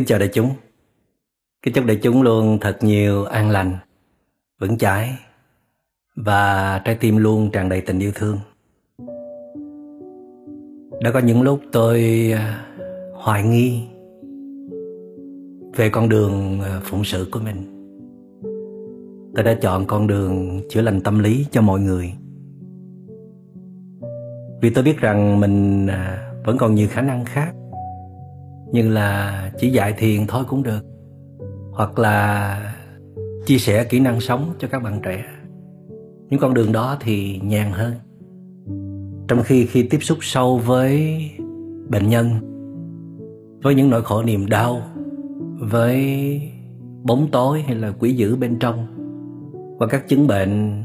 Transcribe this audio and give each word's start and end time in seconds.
Kính 0.00 0.06
chào 0.06 0.18
đại 0.18 0.28
chúng. 0.32 0.50
Kính 1.62 1.74
chúc 1.74 1.84
đại 1.84 1.96
chúng 2.02 2.22
luôn 2.22 2.58
thật 2.60 2.78
nhiều 2.80 3.24
an 3.24 3.50
lành, 3.50 3.76
vững 4.60 4.78
chãi 4.78 5.18
và 6.16 6.78
trái 6.84 6.94
tim 6.94 7.16
luôn 7.16 7.50
tràn 7.52 7.68
đầy 7.68 7.80
tình 7.80 7.98
yêu 7.98 8.12
thương. 8.14 8.38
Đã 11.02 11.10
có 11.12 11.18
những 11.18 11.42
lúc 11.42 11.60
tôi 11.72 12.00
à, 12.36 12.66
hoài 13.14 13.44
nghi 13.44 13.82
về 15.76 15.90
con 15.90 16.08
đường 16.08 16.60
à, 16.60 16.80
phụng 16.84 17.04
sự 17.04 17.28
của 17.32 17.40
mình. 17.40 17.56
Tôi 19.34 19.44
đã 19.44 19.58
chọn 19.62 19.86
con 19.86 20.06
đường 20.06 20.60
chữa 20.70 20.82
lành 20.82 21.00
tâm 21.00 21.18
lý 21.18 21.46
cho 21.50 21.62
mọi 21.62 21.80
người. 21.80 22.12
Vì 24.62 24.70
tôi 24.70 24.84
biết 24.84 24.98
rằng 24.98 25.40
mình 25.40 25.86
à, 25.86 26.32
vẫn 26.44 26.58
còn 26.58 26.74
nhiều 26.74 26.88
khả 26.90 27.02
năng 27.02 27.24
khác 27.24 27.54
nhưng 28.72 28.90
là 28.90 29.52
chỉ 29.58 29.70
dạy 29.70 29.94
thiền 29.98 30.26
thôi 30.26 30.44
cũng 30.48 30.62
được. 30.62 30.80
Hoặc 31.72 31.98
là 31.98 32.74
chia 33.46 33.58
sẻ 33.58 33.84
kỹ 33.84 34.00
năng 34.00 34.20
sống 34.20 34.54
cho 34.58 34.68
các 34.68 34.82
bạn 34.82 35.00
trẻ. 35.04 35.24
Những 36.28 36.40
con 36.40 36.54
đường 36.54 36.72
đó 36.72 36.96
thì 37.00 37.40
nhàn 37.42 37.72
hơn. 37.72 37.92
Trong 39.28 39.42
khi 39.42 39.66
khi 39.66 39.82
tiếp 39.82 39.98
xúc 40.00 40.18
sâu 40.20 40.58
với 40.58 41.20
bệnh 41.88 42.08
nhân 42.08 42.26
với 43.62 43.74
những 43.74 43.90
nỗi 43.90 44.02
khổ 44.02 44.22
niềm 44.22 44.46
đau 44.46 44.82
với 45.60 46.40
bóng 47.02 47.28
tối 47.32 47.62
hay 47.62 47.76
là 47.76 47.92
quỷ 47.98 48.12
dữ 48.12 48.36
bên 48.36 48.58
trong 48.58 48.86
và 49.78 49.86
các 49.86 50.08
chứng 50.08 50.26
bệnh 50.26 50.82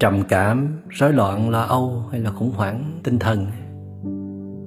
trầm 0.00 0.22
cảm 0.28 0.82
rối 0.88 1.12
loạn 1.12 1.50
lo 1.50 1.60
âu 1.60 2.04
hay 2.10 2.20
là 2.20 2.30
khủng 2.30 2.50
hoảng 2.50 3.00
tinh 3.02 3.18
thần 3.18 3.46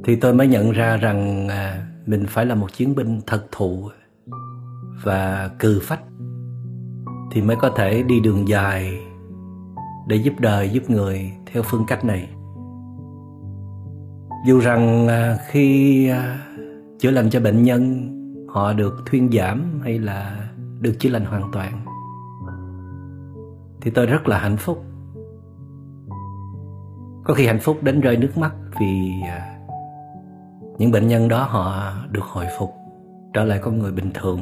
thì 0.04 0.16
tôi 0.16 0.34
mới 0.34 0.48
nhận 0.48 0.72
ra 0.72 0.98
rằng 0.98 1.48
à, 1.48 1.87
mình 2.08 2.26
phải 2.28 2.46
là 2.46 2.56
một 2.56 2.74
chiến 2.74 2.96
binh 2.96 3.22
thật 3.28 3.46
thụ 3.52 3.90
và 5.04 5.50
cừ 5.60 5.80
phách 5.84 6.02
thì 7.32 7.42
mới 7.42 7.56
có 7.56 7.70
thể 7.70 8.04
đi 8.04 8.20
đường 8.20 8.48
dài 8.48 9.00
để 10.08 10.16
giúp 10.16 10.34
đời, 10.40 10.70
giúp 10.70 10.90
người 10.90 11.32
theo 11.46 11.64
phương 11.64 11.86
cách 11.88 12.06
này. 12.06 12.30
Dù 14.48 14.60
rằng 14.60 15.08
à, 15.08 15.38
khi 15.48 16.08
à, 16.10 16.48
chữa 17.00 17.12
lành 17.12 17.30
cho 17.30 17.40
bệnh 17.40 17.64
nhân, 17.64 18.14
họ 18.50 18.74
được 18.74 19.04
thuyên 19.06 19.32
giảm 19.32 19.82
hay 19.84 20.00
là 20.00 20.50
được 20.80 20.94
chữa 21.00 21.10
lành 21.10 21.26
hoàn 21.26 21.52
toàn, 21.52 21.86
thì 23.82 23.92
tôi 23.92 24.06
rất 24.06 24.28
là 24.28 24.40
hạnh 24.40 24.58
phúc. 24.58 24.84
Có 27.24 27.34
khi 27.34 27.48
hạnh 27.48 27.60
phúc 27.60 27.78
đến 27.82 28.02
rơi 28.02 28.18
nước 28.18 28.38
mắt 28.38 28.56
vì 28.80 29.12
à, 29.28 29.57
những 30.78 30.92
bệnh 30.92 31.08
nhân 31.08 31.28
đó 31.28 31.44
họ 31.44 31.94
được 32.12 32.24
hồi 32.24 32.46
phục 32.60 32.74
trở 33.34 33.44
lại 33.44 33.60
con 33.62 33.80
người 33.80 33.92
bình 33.92 34.12
thường 34.14 34.42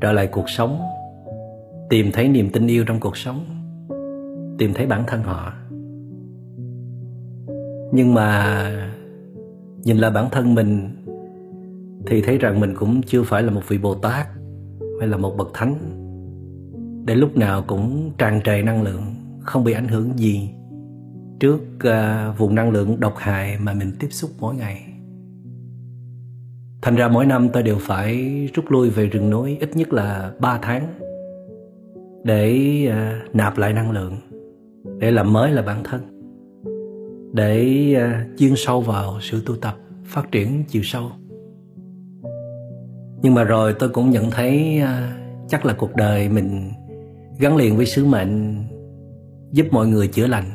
trở 0.00 0.12
lại 0.12 0.26
cuộc 0.26 0.50
sống 0.50 0.80
tìm 1.90 2.10
thấy 2.12 2.28
niềm 2.28 2.50
tin 2.50 2.66
yêu 2.66 2.84
trong 2.86 3.00
cuộc 3.00 3.16
sống 3.16 3.44
tìm 4.58 4.74
thấy 4.74 4.86
bản 4.86 5.04
thân 5.06 5.22
họ. 5.22 5.52
Nhưng 7.92 8.14
mà 8.14 8.70
nhìn 9.84 9.96
lại 9.96 10.10
bản 10.10 10.28
thân 10.30 10.54
mình 10.54 10.90
thì 12.06 12.22
thấy 12.22 12.38
rằng 12.38 12.60
mình 12.60 12.74
cũng 12.76 13.02
chưa 13.02 13.22
phải 13.22 13.42
là 13.42 13.50
một 13.50 13.62
vị 13.68 13.78
bồ 13.78 13.94
tát 13.94 14.26
hay 15.00 15.08
là 15.08 15.16
một 15.16 15.36
bậc 15.36 15.50
thánh. 15.54 15.74
Để 17.06 17.14
lúc 17.14 17.36
nào 17.36 17.64
cũng 17.66 18.10
tràn 18.18 18.40
trề 18.44 18.62
năng 18.62 18.82
lượng 18.82 19.02
không 19.40 19.64
bị 19.64 19.72
ảnh 19.72 19.88
hưởng 19.88 20.18
gì 20.18 20.50
trước 21.40 21.60
uh, 21.76 22.38
vùng 22.38 22.54
năng 22.54 22.70
lượng 22.70 23.00
độc 23.00 23.14
hại 23.16 23.58
mà 23.58 23.72
mình 23.72 23.92
tiếp 24.00 24.08
xúc 24.10 24.30
mỗi 24.40 24.54
ngày. 24.54 24.93
Thành 26.84 26.96
ra 26.96 27.08
mỗi 27.08 27.26
năm 27.26 27.48
tôi 27.52 27.62
đều 27.62 27.76
phải 27.80 28.30
rút 28.54 28.70
lui 28.70 28.90
về 28.90 29.06
rừng 29.06 29.30
núi 29.30 29.56
ít 29.60 29.76
nhất 29.76 29.92
là 29.92 30.32
3 30.38 30.58
tháng 30.62 30.94
để 32.24 32.58
uh, 32.88 33.34
nạp 33.34 33.58
lại 33.58 33.72
năng 33.72 33.90
lượng, 33.90 34.16
để 34.98 35.10
làm 35.10 35.32
mới 35.32 35.50
là 35.50 35.62
bản 35.62 35.82
thân, 35.84 36.00
để 37.32 37.88
uh, 37.96 38.38
chuyên 38.38 38.52
sâu 38.56 38.80
vào 38.80 39.18
sự 39.20 39.42
tu 39.46 39.56
tập, 39.56 39.76
phát 40.04 40.32
triển 40.32 40.64
chiều 40.68 40.82
sâu. 40.82 41.10
Nhưng 43.22 43.34
mà 43.34 43.44
rồi 43.44 43.74
tôi 43.78 43.88
cũng 43.88 44.10
nhận 44.10 44.30
thấy 44.30 44.82
uh, 44.82 44.88
chắc 45.48 45.66
là 45.66 45.74
cuộc 45.78 45.96
đời 45.96 46.28
mình 46.28 46.70
gắn 47.38 47.56
liền 47.56 47.76
với 47.76 47.86
sứ 47.86 48.04
mệnh 48.04 48.64
giúp 49.52 49.66
mọi 49.70 49.86
người 49.86 50.08
chữa 50.08 50.26
lành. 50.26 50.50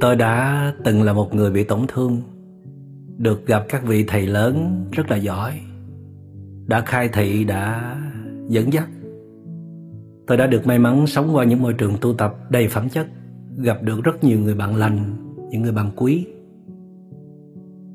Tôi 0.00 0.16
đã 0.16 0.72
từng 0.84 1.02
là 1.02 1.12
một 1.12 1.34
người 1.34 1.50
bị 1.50 1.64
tổn 1.64 1.80
thương 1.88 2.22
được 3.18 3.46
gặp 3.46 3.64
các 3.68 3.84
vị 3.84 4.04
thầy 4.08 4.26
lớn 4.26 4.84
rất 4.92 5.10
là 5.10 5.16
giỏi. 5.16 5.60
Đã 6.66 6.80
khai 6.80 7.08
thị, 7.12 7.44
đã 7.44 7.96
dẫn 8.48 8.72
dắt. 8.72 8.88
Tôi 10.26 10.36
đã 10.36 10.46
được 10.46 10.66
may 10.66 10.78
mắn 10.78 11.06
sống 11.06 11.34
qua 11.34 11.44
những 11.44 11.62
môi 11.62 11.72
trường 11.72 11.96
tu 12.00 12.14
tập 12.14 12.34
đầy 12.50 12.68
phẩm 12.68 12.88
chất, 12.88 13.06
gặp 13.56 13.82
được 13.82 14.04
rất 14.04 14.24
nhiều 14.24 14.40
người 14.40 14.54
bạn 14.54 14.76
lành, 14.76 15.16
những 15.50 15.62
người 15.62 15.72
bạn 15.72 15.90
quý. 15.96 16.26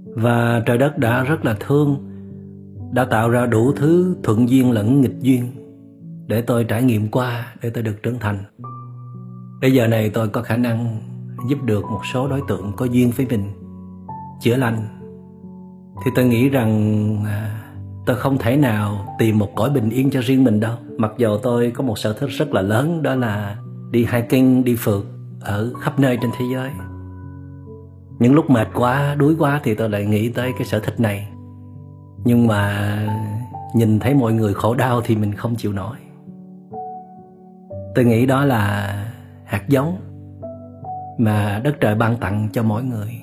Và 0.06 0.64
trời 0.66 0.78
đất 0.78 0.98
đã 0.98 1.24
rất 1.24 1.46
là 1.46 1.56
thương, 1.60 2.08
đã 2.92 3.06
tạo 3.06 3.30
ra 3.30 3.46
đủ 3.46 3.74
thứ 3.74 4.16
thuận 4.24 4.50
duyên 4.50 4.72
lẫn 4.72 5.02
nghịch 5.02 5.20
duyên 5.20 5.52
để 6.28 6.42
tôi 6.42 6.64
trải 6.64 6.84
nghiệm 6.84 7.08
qua, 7.08 7.54
để 7.62 7.70
tôi 7.70 7.84
được 7.84 8.04
trưởng 8.04 8.20
thành. 8.20 8.38
Bây 9.62 9.74
giờ 9.74 9.88
này 9.88 10.10
tôi 10.10 10.28
có 10.28 10.42
khả 10.42 10.58
năng 10.58 10.98
giúp 11.50 11.58
được 11.66 11.84
một 11.92 12.02
số 12.14 12.28
đối 12.28 12.42
tượng 12.48 12.72
có 12.78 12.86
duyên 12.86 13.12
với 13.18 13.26
mình, 13.30 13.44
chữa 14.42 14.56
lành 14.56 15.01
thì 16.06 16.12
tôi 16.16 16.26
nghĩ 16.26 16.50
rằng 16.50 17.16
à, 17.26 17.62
tôi 18.06 18.16
không 18.16 18.38
thể 18.38 18.58
nào 18.58 19.16
tìm 19.20 19.38
một 19.38 19.56
cõi 19.56 19.70
bình 19.70 19.90
yên 19.90 20.10
cho 20.10 20.22
riêng 20.22 20.44
mình 20.44 20.60
đâu. 20.60 20.76
Mặc 20.98 21.12
dù 21.18 21.38
tôi 21.38 21.72
có 21.72 21.84
một 21.84 21.98
sở 21.98 22.14
thích 22.14 22.30
rất 22.30 22.54
là 22.54 22.62
lớn, 22.62 23.04
đó 23.04 23.16
là 23.16 23.58
đi 23.92 24.08
hiking, 24.12 24.64
đi 24.64 24.76
phượt 24.76 25.06
ở 25.42 25.74
khắp 25.82 26.00
nơi 26.00 26.18
trên 26.22 26.32
thế 26.40 26.46
giới. 26.54 26.70
Những 28.20 28.34
lúc 28.34 28.50
mệt 28.50 28.68
quá, 28.74 29.16
đuối 29.16 29.36
quá 29.40 29.60
thì 29.64 29.76
tôi 29.76 29.90
lại 29.90 30.06
nghĩ 30.06 30.30
tới 30.30 30.52
cái 30.58 30.68
sở 30.68 30.80
thích 30.80 31.00
này. 31.00 31.28
Nhưng 32.24 32.48
mà 32.48 32.98
nhìn 33.76 34.00
thấy 34.00 34.14
mọi 34.14 34.34
người 34.34 34.54
khổ 34.54 34.76
đau 34.76 35.02
thì 35.02 35.16
mình 35.16 35.34
không 35.34 35.56
chịu 35.56 35.74
nổi. 35.74 35.96
Tôi 37.96 38.06
nghĩ 38.06 38.26
đó 38.26 38.46
là 38.46 38.94
hạt 39.46 39.70
giống 39.70 39.98
mà 41.18 41.62
đất 41.64 41.76
trời 41.80 41.96
ban 41.96 42.18
tặng 42.18 42.50
cho 42.54 42.64
mỗi 42.64 42.84
người 42.84 43.22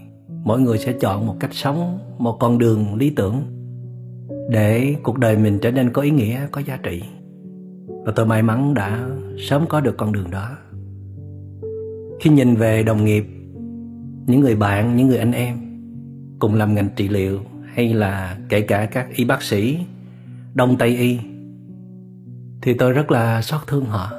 mỗi 0.49 0.61
người 0.61 0.79
sẽ 0.79 0.93
chọn 0.93 1.27
một 1.27 1.37
cách 1.41 1.55
sống, 1.55 1.99
một 2.19 2.37
con 2.41 2.59
đường 2.59 2.95
lý 2.95 3.11
tưởng 3.11 3.43
để 4.51 4.95
cuộc 5.03 5.19
đời 5.19 5.37
mình 5.37 5.59
trở 5.63 5.71
nên 5.71 5.91
có 5.91 6.03
ý 6.03 6.11
nghĩa, 6.11 6.41
có 6.51 6.61
giá 6.61 6.79
trị. 6.83 7.03
Và 8.05 8.13
tôi 8.17 8.27
may 8.27 8.43
mắn 8.43 8.75
đã 8.75 9.09
sớm 9.39 9.67
có 9.69 9.81
được 9.81 9.97
con 9.97 10.13
đường 10.13 10.31
đó. 10.31 10.51
Khi 12.21 12.31
nhìn 12.31 12.55
về 12.55 12.83
đồng 12.83 13.05
nghiệp, 13.05 13.27
những 14.27 14.41
người 14.41 14.57
bạn, 14.57 14.97
những 14.97 15.09
người 15.09 15.19
anh 15.19 15.33
em 15.33 15.57
cùng 16.39 16.55
làm 16.55 16.75
ngành 16.75 16.89
trị 16.97 17.09
liệu 17.09 17.41
hay 17.75 17.95
là 17.95 18.39
kể 18.49 18.61
cả 18.61 18.87
các 18.87 19.07
y 19.15 19.25
bác 19.25 19.43
sĩ, 19.43 19.79
đông 20.55 20.77
tây 20.79 20.97
y, 20.97 21.19
thì 22.63 22.75
tôi 22.75 22.93
rất 22.93 23.11
là 23.11 23.43
xót 23.43 23.61
thương 23.67 23.85
họ 23.85 24.13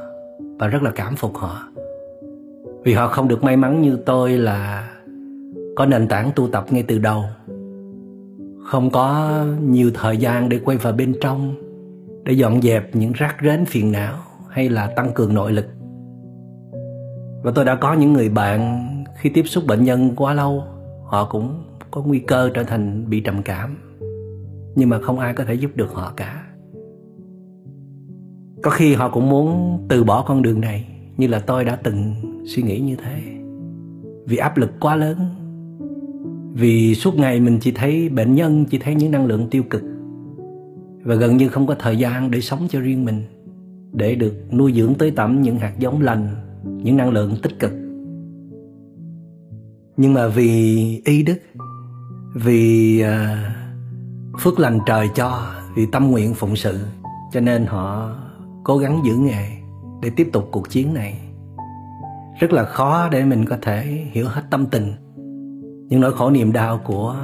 và 0.59 0.67
rất 0.67 0.83
là 0.83 0.91
cảm 0.91 1.15
phục 1.15 1.35
họ. 1.35 1.67
Vì 2.83 2.93
họ 2.93 3.07
không 3.07 3.27
được 3.27 3.43
may 3.43 3.57
mắn 3.57 3.81
như 3.81 3.97
tôi 4.05 4.37
là 4.37 4.89
có 5.79 5.85
nền 5.85 6.07
tảng 6.07 6.31
tu 6.35 6.47
tập 6.47 6.65
ngay 6.69 6.83
từ 6.83 6.99
đầu. 6.99 7.23
Không 8.65 8.89
có 8.89 9.29
nhiều 9.61 9.91
thời 9.93 10.17
gian 10.17 10.49
để 10.49 10.59
quay 10.59 10.77
vào 10.77 10.93
bên 10.93 11.15
trong, 11.21 11.55
để 12.25 12.33
dọn 12.33 12.61
dẹp 12.61 12.95
những 12.95 13.11
rác 13.11 13.35
rến 13.43 13.65
phiền 13.65 13.91
não 13.91 14.17
hay 14.49 14.69
là 14.69 14.87
tăng 14.87 15.11
cường 15.13 15.33
nội 15.33 15.51
lực. 15.51 15.65
Và 17.43 17.51
tôi 17.55 17.65
đã 17.65 17.75
có 17.75 17.93
những 17.93 18.13
người 18.13 18.29
bạn, 18.29 18.85
khi 19.17 19.29
tiếp 19.29 19.43
xúc 19.45 19.63
bệnh 19.67 19.83
nhân 19.83 20.15
quá 20.15 20.33
lâu, 20.33 20.63
họ 21.05 21.25
cũng 21.25 21.63
có 21.91 22.01
nguy 22.01 22.19
cơ 22.19 22.49
trở 22.53 22.63
thành 22.63 23.09
bị 23.09 23.21
trầm 23.21 23.41
cảm. 23.43 23.77
Nhưng 24.75 24.89
mà 24.89 24.99
không 25.01 25.19
ai 25.19 25.33
có 25.33 25.43
thể 25.43 25.53
giúp 25.53 25.71
được 25.75 25.93
họ 25.93 26.13
cả. 26.17 26.43
Có 28.63 28.71
khi 28.71 28.93
họ 28.93 29.09
cũng 29.09 29.29
muốn 29.29 29.79
từ 29.89 30.03
bỏ 30.03 30.23
con 30.27 30.41
đường 30.41 30.61
này, 30.61 30.87
như 31.17 31.27
là 31.27 31.39
tôi 31.39 31.65
đã 31.65 31.75
từng 31.75 32.13
suy 32.45 32.63
nghĩ 32.63 32.79
như 32.79 32.95
thế. 32.95 33.21
Vì 34.25 34.37
áp 34.37 34.57
lực 34.57 34.71
quá 34.79 34.95
lớn 34.95 35.17
vì 36.53 36.95
suốt 36.95 37.15
ngày 37.15 37.39
mình 37.39 37.57
chỉ 37.61 37.71
thấy 37.71 38.09
bệnh 38.09 38.35
nhân, 38.35 38.65
chỉ 38.65 38.77
thấy 38.77 38.95
những 38.95 39.11
năng 39.11 39.25
lượng 39.25 39.47
tiêu 39.49 39.63
cực. 39.69 39.83
Và 41.03 41.15
gần 41.15 41.37
như 41.37 41.49
không 41.49 41.67
có 41.67 41.75
thời 41.79 41.97
gian 41.97 42.31
để 42.31 42.41
sống 42.41 42.67
cho 42.69 42.79
riêng 42.79 43.05
mình, 43.05 43.23
để 43.93 44.15
được 44.15 44.53
nuôi 44.53 44.73
dưỡng 44.73 44.95
tới 44.95 45.11
tẩm 45.11 45.41
những 45.41 45.57
hạt 45.57 45.73
giống 45.79 46.01
lành, 46.01 46.27
những 46.63 46.97
năng 46.97 47.09
lượng 47.09 47.35
tích 47.41 47.59
cực. 47.59 47.71
Nhưng 49.97 50.13
mà 50.13 50.27
vì 50.27 51.01
y 51.05 51.23
đức, 51.23 51.37
vì 52.33 52.99
à, 53.01 53.45
phước 54.39 54.59
lành 54.59 54.79
trời 54.85 55.07
cho, 55.15 55.47
vì 55.75 55.85
tâm 55.91 56.11
nguyện 56.11 56.33
phụng 56.33 56.55
sự, 56.55 56.79
cho 57.31 57.39
nên 57.39 57.65
họ 57.65 58.15
cố 58.63 58.77
gắng 58.77 59.01
giữ 59.05 59.15
nghề 59.15 59.49
để 60.01 60.09
tiếp 60.15 60.29
tục 60.33 60.47
cuộc 60.51 60.69
chiến 60.69 60.93
này. 60.93 61.19
Rất 62.39 62.53
là 62.53 62.63
khó 62.63 63.09
để 63.11 63.25
mình 63.25 63.45
có 63.45 63.57
thể 63.61 64.05
hiểu 64.11 64.27
hết 64.27 64.43
tâm 64.49 64.65
tình 64.65 64.93
những 65.89 66.01
nỗi 66.01 66.13
khổ 66.13 66.29
niềm 66.29 66.53
đau 66.53 66.79
của 66.85 67.15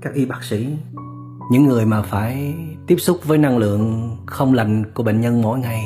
các 0.00 0.14
y 0.14 0.26
bác 0.26 0.44
sĩ, 0.44 0.76
những 1.50 1.66
người 1.66 1.86
mà 1.86 2.02
phải 2.02 2.54
tiếp 2.86 2.96
xúc 2.98 3.18
với 3.24 3.38
năng 3.38 3.58
lượng 3.58 4.16
không 4.26 4.54
lành 4.54 4.84
của 4.94 5.02
bệnh 5.02 5.20
nhân 5.20 5.42
mỗi 5.42 5.58
ngày. 5.58 5.84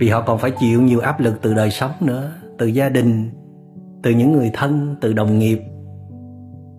Vì 0.00 0.08
họ 0.08 0.22
còn 0.26 0.38
phải 0.38 0.50
chịu 0.50 0.82
nhiều 0.82 1.00
áp 1.00 1.20
lực 1.20 1.34
từ 1.42 1.54
đời 1.54 1.70
sống 1.70 1.90
nữa, 2.00 2.32
từ 2.58 2.66
gia 2.66 2.88
đình, 2.88 3.30
từ 4.02 4.10
những 4.10 4.32
người 4.32 4.50
thân, 4.54 4.96
từ 5.00 5.12
đồng 5.12 5.38
nghiệp, 5.38 5.60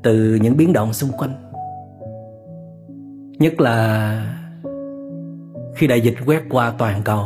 từ 0.03 0.35
những 0.35 0.57
biến 0.57 0.73
động 0.73 0.93
xung 0.93 1.11
quanh. 1.17 1.49
Nhất 3.39 3.61
là 3.61 4.37
khi 5.75 5.87
đại 5.87 6.01
dịch 6.01 6.15
quét 6.25 6.43
qua 6.49 6.73
toàn 6.77 7.01
cầu. 7.03 7.25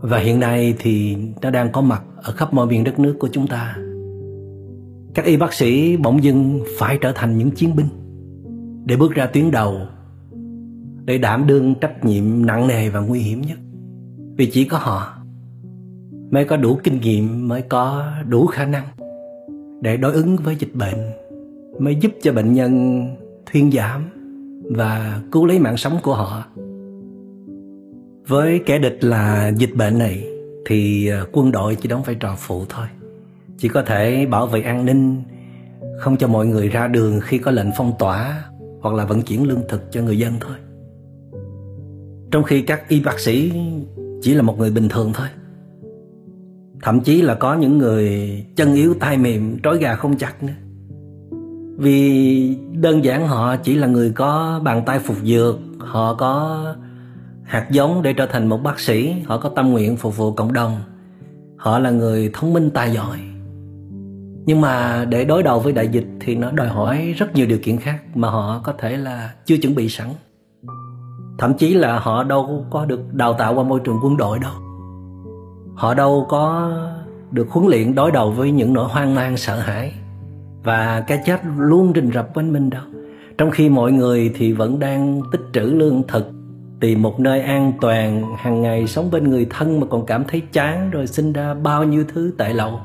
Và 0.00 0.18
hiện 0.18 0.40
nay 0.40 0.74
thì 0.78 1.16
nó 1.42 1.50
đang 1.50 1.72
có 1.72 1.80
mặt 1.80 2.02
ở 2.22 2.32
khắp 2.32 2.54
mọi 2.54 2.66
miền 2.66 2.84
đất 2.84 2.98
nước 2.98 3.16
của 3.20 3.28
chúng 3.32 3.46
ta 3.46 3.76
các 5.14 5.24
y 5.24 5.36
bác 5.36 5.52
sĩ 5.52 5.96
bỗng 5.96 6.24
dưng 6.24 6.60
phải 6.78 6.98
trở 7.00 7.12
thành 7.14 7.38
những 7.38 7.50
chiến 7.50 7.76
binh 7.76 7.86
để 8.84 8.96
bước 8.96 9.12
ra 9.12 9.26
tuyến 9.26 9.50
đầu, 9.50 9.74
để 11.04 11.18
đảm 11.18 11.46
đương 11.46 11.74
trách 11.80 12.04
nhiệm 12.04 12.46
nặng 12.46 12.68
nề 12.68 12.88
và 12.88 13.00
nguy 13.00 13.20
hiểm 13.20 13.40
nhất. 13.40 13.58
Vì 14.36 14.50
chỉ 14.50 14.64
có 14.64 14.78
họ 14.78 15.16
mới 16.30 16.44
có 16.44 16.56
đủ 16.56 16.78
kinh 16.84 17.00
nghiệm, 17.00 17.48
mới 17.48 17.62
có 17.62 18.12
đủ 18.28 18.46
khả 18.46 18.64
năng 18.64 18.84
để 19.80 19.96
đối 19.96 20.12
ứng 20.12 20.36
với 20.36 20.56
dịch 20.58 20.74
bệnh, 20.74 20.98
mới 21.78 21.94
giúp 21.94 22.12
cho 22.22 22.32
bệnh 22.32 22.52
nhân 22.52 23.04
thuyên 23.52 23.72
giảm 23.72 24.02
và 24.76 25.20
cứu 25.32 25.46
lấy 25.46 25.58
mạng 25.58 25.76
sống 25.76 25.98
của 26.02 26.14
họ. 26.14 26.44
Với 28.28 28.60
kẻ 28.66 28.78
địch 28.78 29.04
là 29.04 29.52
dịch 29.56 29.74
bệnh 29.76 29.98
này 29.98 30.24
thì 30.66 31.08
ờ, 31.08 31.26
quân 31.32 31.52
đội 31.52 31.74
chỉ 31.74 31.88
đóng 31.88 32.02
vai 32.02 32.14
trò 32.14 32.34
phụ 32.38 32.64
thôi 32.68 32.86
chỉ 33.60 33.68
có 33.68 33.82
thể 33.82 34.26
bảo 34.26 34.46
vệ 34.46 34.60
an 34.62 34.84
ninh, 34.84 35.22
không 35.98 36.16
cho 36.16 36.28
mọi 36.28 36.46
người 36.46 36.68
ra 36.68 36.88
đường 36.88 37.20
khi 37.20 37.38
có 37.38 37.50
lệnh 37.50 37.70
phong 37.76 37.92
tỏa 37.98 38.44
hoặc 38.80 38.94
là 38.94 39.04
vận 39.04 39.22
chuyển 39.22 39.48
lương 39.48 39.62
thực 39.68 39.92
cho 39.92 40.02
người 40.02 40.18
dân 40.18 40.34
thôi. 40.40 40.56
Trong 42.30 42.42
khi 42.42 42.62
các 42.62 42.88
y 42.88 43.00
bác 43.00 43.18
sĩ 43.18 43.52
chỉ 44.22 44.34
là 44.34 44.42
một 44.42 44.58
người 44.58 44.70
bình 44.70 44.88
thường 44.88 45.12
thôi. 45.14 45.26
Thậm 46.82 47.00
chí 47.00 47.22
là 47.22 47.34
có 47.34 47.54
những 47.54 47.78
người 47.78 48.30
chân 48.56 48.74
yếu 48.74 48.94
tay 49.00 49.18
mềm, 49.18 49.58
trói 49.62 49.78
gà 49.78 49.94
không 49.94 50.16
chặt 50.16 50.42
nữa. 50.42 50.52
Vì 51.76 52.56
đơn 52.72 53.04
giản 53.04 53.26
họ 53.26 53.56
chỉ 53.56 53.74
là 53.74 53.86
người 53.86 54.10
có 54.10 54.60
bàn 54.64 54.82
tay 54.86 54.98
phục 54.98 55.16
dược, 55.24 55.56
họ 55.78 56.14
có 56.14 56.64
hạt 57.42 57.66
giống 57.70 58.02
để 58.02 58.12
trở 58.12 58.26
thành 58.26 58.46
một 58.46 58.62
bác 58.62 58.80
sĩ, 58.80 59.14
họ 59.26 59.38
có 59.38 59.48
tâm 59.48 59.70
nguyện 59.70 59.96
phục 59.96 60.16
vụ 60.16 60.32
cộng 60.32 60.52
đồng. 60.52 60.80
Họ 61.56 61.78
là 61.78 61.90
người 61.90 62.30
thông 62.32 62.52
minh 62.52 62.70
tài 62.74 62.92
giỏi 62.92 63.18
nhưng 64.46 64.60
mà 64.60 65.04
để 65.08 65.24
đối 65.24 65.42
đầu 65.42 65.60
với 65.60 65.72
đại 65.72 65.88
dịch 65.88 66.06
thì 66.20 66.34
nó 66.34 66.50
đòi 66.50 66.68
hỏi 66.68 67.14
rất 67.16 67.34
nhiều 67.34 67.46
điều 67.46 67.58
kiện 67.62 67.76
khác 67.76 68.02
mà 68.14 68.30
họ 68.30 68.60
có 68.64 68.72
thể 68.78 68.96
là 68.96 69.34
chưa 69.44 69.56
chuẩn 69.56 69.74
bị 69.74 69.88
sẵn. 69.88 70.08
Thậm 71.38 71.54
chí 71.54 71.74
là 71.74 71.98
họ 71.98 72.24
đâu 72.24 72.64
có 72.70 72.84
được 72.84 73.14
đào 73.14 73.32
tạo 73.32 73.54
qua 73.54 73.64
môi 73.64 73.80
trường 73.84 73.98
quân 74.04 74.16
đội 74.16 74.38
đâu. 74.38 74.52
Họ 75.74 75.94
đâu 75.94 76.26
có 76.28 76.72
được 77.30 77.50
huấn 77.50 77.68
luyện 77.68 77.94
đối 77.94 78.10
đầu 78.10 78.30
với 78.30 78.50
những 78.50 78.72
nỗi 78.72 78.88
hoang 78.88 79.14
mang, 79.14 79.36
sợ 79.36 79.58
hãi 79.58 79.92
và 80.62 81.04
cái 81.06 81.22
chết 81.26 81.40
luôn 81.56 81.92
rình 81.94 82.10
rập 82.14 82.34
quanh 82.34 82.52
mình 82.52 82.70
đâu. 82.70 82.82
Trong 83.38 83.50
khi 83.50 83.68
mọi 83.68 83.92
người 83.92 84.32
thì 84.34 84.52
vẫn 84.52 84.78
đang 84.78 85.20
tích 85.32 85.40
trữ 85.52 85.60
lương 85.60 86.02
thực, 86.08 86.30
tìm 86.80 87.02
một 87.02 87.20
nơi 87.20 87.40
an 87.40 87.72
toàn, 87.80 88.36
hàng 88.36 88.62
ngày 88.62 88.86
sống 88.86 89.10
bên 89.10 89.30
người 89.30 89.46
thân 89.50 89.80
mà 89.80 89.86
còn 89.90 90.06
cảm 90.06 90.24
thấy 90.28 90.42
chán 90.52 90.90
rồi 90.90 91.06
sinh 91.06 91.32
ra 91.32 91.54
bao 91.54 91.84
nhiêu 91.84 92.04
thứ 92.14 92.32
tệ 92.38 92.52
lậu 92.52 92.80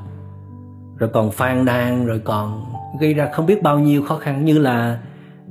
rồi 0.98 1.10
còn 1.12 1.30
phàn 1.30 1.64
nàn 1.64 2.06
rồi 2.06 2.20
còn 2.24 2.64
gây 3.00 3.14
ra 3.14 3.30
không 3.32 3.46
biết 3.46 3.62
bao 3.62 3.78
nhiêu 3.78 4.02
khó 4.02 4.16
khăn, 4.16 4.44
như 4.44 4.58
là 4.58 5.00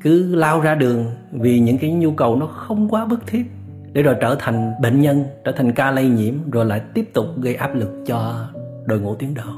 cứ 0.02 0.36
lao 0.36 0.60
ra 0.60 0.76
đường 0.76 1.06
vì 1.32 1.60
những 1.60 1.78
cái 1.78 1.92
nhu 1.92 2.12
cầu 2.12 2.36
nó 2.36 2.46
không 2.46 2.90
quá 2.90 3.06
bức 3.06 3.28
thiết, 3.28 3.46
để 3.94 4.02
rồi 4.02 4.16
trở 4.22 4.36
thành 4.40 4.74
bệnh 4.82 5.02
nhân, 5.02 5.24
trở 5.46 5.52
thành 5.52 5.72
ca 5.72 5.92
lây 5.92 6.10
nhiễm, 6.10 6.34
rồi 6.52 6.66
lại 6.66 6.82
tiếp 6.94 7.14
tục 7.14 7.26
gây 7.42 7.56
áp 7.56 7.76
lực 7.76 8.04
cho 8.06 8.48
đội 8.86 9.00
ngũ 9.00 9.16
tuyến 9.16 9.34
đầu. 9.34 9.54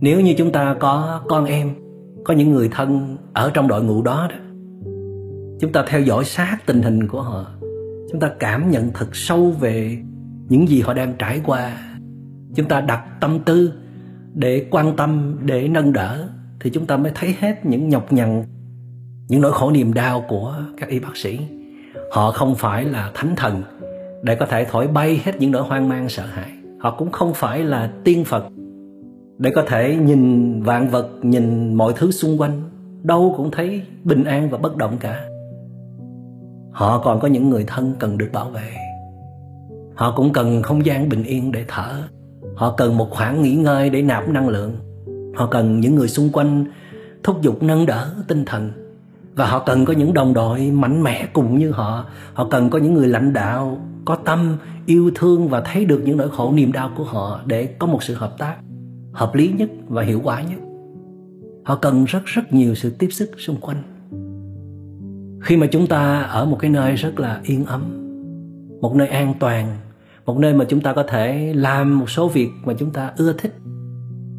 Nếu 0.00 0.20
như 0.20 0.34
chúng 0.38 0.52
ta 0.52 0.76
có 0.80 1.20
con 1.28 1.44
em, 1.44 1.70
có 2.24 2.34
những 2.34 2.50
người 2.50 2.68
thân 2.72 3.16
ở 3.32 3.50
trong 3.54 3.68
đội 3.68 3.84
ngũ 3.84 4.02
đó 4.02 4.28
đó, 4.30 4.36
chúng 5.60 5.72
ta 5.72 5.84
theo 5.86 6.00
dõi 6.00 6.24
sát 6.24 6.56
tình 6.66 6.82
hình 6.82 7.08
của 7.08 7.22
họ, 7.22 7.46
chúng 8.10 8.20
ta 8.20 8.30
cảm 8.38 8.70
nhận 8.70 8.90
thật 8.94 9.16
sâu 9.16 9.50
về 9.60 9.98
những 10.48 10.68
gì 10.68 10.80
họ 10.80 10.94
đang 10.94 11.14
trải 11.18 11.40
qua, 11.44 11.76
chúng 12.54 12.68
ta 12.68 12.80
đặt 12.80 13.04
tâm 13.20 13.38
tư 13.44 13.72
để 14.34 14.66
quan 14.70 14.96
tâm, 14.96 15.38
để 15.44 15.68
nâng 15.68 15.92
đỡ, 15.92 16.28
thì 16.60 16.70
chúng 16.70 16.86
ta 16.86 16.96
mới 16.96 17.12
thấy 17.14 17.34
hết 17.40 17.66
những 17.66 17.88
nhọc 17.88 18.12
nhằn, 18.12 18.44
những 19.28 19.40
nỗi 19.40 19.52
khổ 19.52 19.70
niềm 19.70 19.94
đau 19.94 20.24
của 20.28 20.56
các 20.76 20.88
y 20.88 21.00
bác 21.00 21.16
sĩ. 21.16 21.38
Họ 22.12 22.30
không 22.30 22.54
phải 22.54 22.84
là 22.84 23.10
thánh 23.14 23.36
thần 23.36 23.62
để 24.22 24.34
có 24.34 24.46
thể 24.46 24.66
thổi 24.70 24.88
bay 24.88 25.20
hết 25.24 25.32
những 25.38 25.50
nỗi 25.50 25.62
hoang 25.62 25.88
mang, 25.88 26.08
sợ 26.08 26.26
hãi. 26.26 26.50
Họ 26.80 26.94
cũng 26.98 27.12
không 27.12 27.34
phải 27.34 27.62
là 27.62 27.92
tiên 28.04 28.24
phật 28.24 28.44
để 29.38 29.50
có 29.54 29.64
thể 29.66 29.96
nhìn 29.96 30.62
vạn 30.62 30.88
vật, 30.88 31.08
nhìn 31.22 31.74
mọi 31.74 31.92
thứ 31.96 32.10
xung 32.10 32.40
quanh, 32.40 32.62
đâu 33.02 33.34
cũng 33.36 33.50
thấy 33.50 33.82
bình 34.04 34.24
an 34.24 34.50
và 34.50 34.58
bất 34.58 34.76
động 34.76 34.96
cả. 35.00 35.24
Họ 36.72 37.02
còn 37.04 37.20
có 37.20 37.28
những 37.28 37.50
người 37.50 37.64
thân 37.66 37.94
cần 37.98 38.18
được 38.18 38.28
bảo 38.32 38.50
vệ. 38.50 38.70
Họ 39.94 40.14
cũng 40.16 40.32
cần 40.32 40.62
không 40.62 40.86
gian 40.86 41.08
bình 41.08 41.24
yên 41.24 41.52
để 41.52 41.64
thở 41.68 42.02
họ 42.54 42.74
cần 42.76 42.96
một 42.96 43.10
khoảng 43.10 43.42
nghỉ 43.42 43.54
ngơi 43.54 43.90
để 43.90 44.02
nạp 44.02 44.28
năng 44.28 44.48
lượng. 44.48 44.76
Họ 45.34 45.46
cần 45.46 45.80
những 45.80 45.94
người 45.94 46.08
xung 46.08 46.30
quanh 46.32 46.64
thúc 47.22 47.42
giục 47.42 47.62
nâng 47.62 47.86
đỡ 47.86 48.14
tinh 48.28 48.44
thần. 48.44 48.70
Và 49.34 49.46
họ 49.46 49.58
cần 49.58 49.84
có 49.84 49.92
những 49.92 50.14
đồng 50.14 50.34
đội 50.34 50.70
mạnh 50.70 51.02
mẽ 51.02 51.26
cùng 51.32 51.58
như 51.58 51.70
họ. 51.70 52.04
Họ 52.34 52.48
cần 52.50 52.70
có 52.70 52.78
những 52.78 52.94
người 52.94 53.08
lãnh 53.08 53.32
đạo 53.32 53.78
có 54.04 54.16
tâm, 54.16 54.56
yêu 54.86 55.10
thương 55.14 55.48
và 55.48 55.60
thấy 55.60 55.84
được 55.84 56.02
những 56.04 56.16
nỗi 56.16 56.28
khổ 56.30 56.52
niềm 56.52 56.72
đau 56.72 56.90
của 56.96 57.04
họ 57.04 57.40
để 57.46 57.66
có 57.66 57.86
một 57.86 58.02
sự 58.02 58.14
hợp 58.14 58.38
tác 58.38 58.56
hợp 59.12 59.34
lý 59.34 59.48
nhất 59.48 59.70
và 59.88 60.02
hiệu 60.02 60.20
quả 60.24 60.42
nhất. 60.42 60.58
Họ 61.64 61.76
cần 61.76 62.04
rất 62.04 62.24
rất 62.24 62.52
nhiều 62.52 62.74
sự 62.74 62.90
tiếp 62.90 63.08
sức 63.10 63.30
xung 63.38 63.60
quanh. 63.60 63.82
Khi 65.40 65.56
mà 65.56 65.66
chúng 65.66 65.86
ta 65.86 66.22
ở 66.22 66.44
một 66.44 66.56
cái 66.60 66.70
nơi 66.70 66.94
rất 66.94 67.20
là 67.20 67.40
yên 67.44 67.64
ấm, 67.64 67.82
một 68.80 68.94
nơi 68.96 69.08
an 69.08 69.34
toàn 69.40 69.76
một 70.26 70.38
nơi 70.38 70.54
mà 70.54 70.64
chúng 70.68 70.80
ta 70.80 70.92
có 70.92 71.02
thể 71.02 71.52
làm 71.56 71.98
một 71.98 72.10
số 72.10 72.28
việc 72.28 72.50
mà 72.64 72.74
chúng 72.78 72.90
ta 72.90 73.12
ưa 73.16 73.32
thích. 73.32 73.54